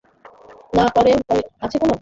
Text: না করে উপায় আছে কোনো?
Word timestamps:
না 0.73 0.85
করে 0.95 1.11
উপায় 1.15 1.41
আছে 1.61 1.75
কোনো? 1.77 1.89